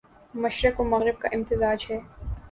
[0.33, 1.99] مشرق و مغرب کا امتزاج ہے